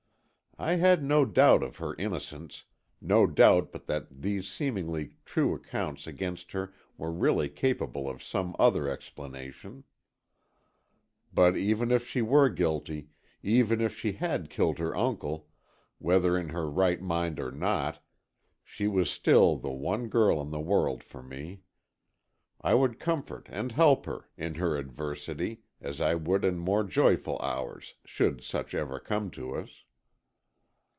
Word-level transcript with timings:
I 0.59 0.75
had 0.75 1.01
no 1.03 1.25
doubt 1.25 1.63
of 1.63 1.77
her 1.77 1.95
innocence, 1.95 2.65
no 3.01 3.25
doubt 3.25 3.71
but 3.71 3.87
that 3.87 4.21
these 4.21 4.47
seemingly 4.47 5.15
true 5.25 5.57
counts 5.57 6.05
against 6.05 6.51
her 6.51 6.71
were 6.97 7.11
really 7.11 7.49
capable 7.49 8.07
of 8.07 8.21
some 8.21 8.55
other 8.59 8.87
explanation, 8.87 9.85
but 11.33 11.57
even 11.57 11.89
if 11.89 12.05
she 12.05 12.21
were 12.21 12.47
guilty, 12.49 13.07
even 13.41 13.81
if 13.81 13.97
she 13.97 14.11
had 14.11 14.51
killed 14.51 14.77
her 14.77 14.95
uncle, 14.95 15.47
whether 15.97 16.37
in 16.37 16.49
her 16.49 16.69
right 16.69 17.01
mind 17.01 17.39
or 17.39 17.49
not, 17.49 18.03
she 18.63 18.87
was 18.87 19.09
still 19.09 19.55
the 19.57 19.71
one 19.71 20.09
girl 20.09 20.39
in 20.39 20.51
the 20.51 20.59
world 20.59 21.01
for 21.03 21.23
me. 21.23 21.61
I 22.59 22.75
would 22.75 22.99
comfort 22.99 23.47
and 23.49 23.71
help 23.71 24.05
her 24.05 24.29
in 24.37 24.55
her 24.55 24.77
adversity 24.77 25.61
as 25.79 25.99
I 25.99 26.13
would 26.13 26.45
in 26.45 26.59
more 26.59 26.83
joyful 26.83 27.39
hours, 27.41 27.95
should 28.05 28.43
such 28.43 28.75
ever 28.75 28.99
come 28.99 29.31
to 29.31 29.55
us. 29.55 29.85